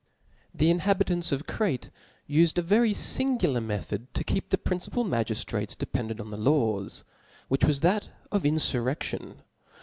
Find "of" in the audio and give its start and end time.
1.31-1.45, 8.31-8.41